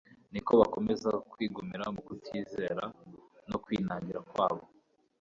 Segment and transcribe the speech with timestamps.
[0.31, 2.83] niko bakomezaga kwigumira mu kutizera
[3.49, 4.63] no kwinangira kwabo.